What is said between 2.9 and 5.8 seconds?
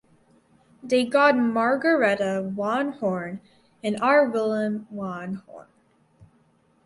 Horne and our Willem van Horne.